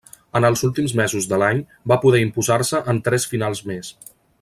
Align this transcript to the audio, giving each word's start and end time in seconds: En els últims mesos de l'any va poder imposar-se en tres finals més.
En 0.37 0.45
els 0.47 0.63
últims 0.67 0.95
mesos 1.01 1.27
de 1.33 1.39
l'any 1.43 1.61
va 1.93 1.99
poder 2.07 2.25
imposar-se 2.25 2.83
en 2.95 3.07
tres 3.11 3.33
finals 3.35 3.67
més. 3.73 3.97